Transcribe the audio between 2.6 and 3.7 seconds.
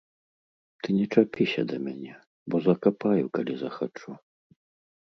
закапаю, калі